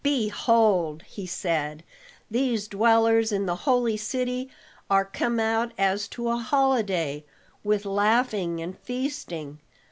"Behold!" 0.03 1.03
he 1.03 1.27
said, 1.27 1.83
"these 2.31 2.67
dwellers 2.67 3.31
in 3.31 3.45
the 3.45 3.55
holy 3.69 3.97
city 3.97 4.49
are 4.89 5.05
come 5.05 5.39
out 5.39 5.73
as 5.77 6.07
to 6.07 6.29
a 6.29 6.37
holiday, 6.37 7.23
with 7.63 7.85
laughing 7.85 8.59
and 8.61 8.75
feasting. 8.79 9.59